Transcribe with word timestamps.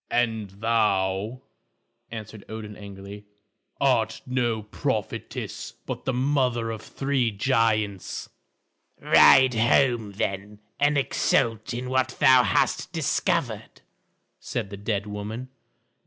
"And 0.09 0.49
thou," 0.49 1.43
answered 2.09 2.43
Odin 2.49 2.75
angrily, 2.75 3.27
"art 3.79 4.23
no 4.25 4.63
prophetess, 4.63 5.73
but 5.85 6.05
the 6.05 6.13
mother 6.13 6.71
of 6.71 6.81
three 6.81 7.29
giants." 7.29 8.27
"Ride 8.99 9.53
home, 9.53 10.13
then, 10.13 10.57
and 10.79 10.97
exult 10.97 11.71
in 11.71 11.87
what 11.91 12.17
thou 12.19 12.41
hast 12.41 12.91
discovered," 12.91 13.81
said 14.39 14.71
the 14.71 14.75
dead 14.77 15.05
woman. 15.05 15.49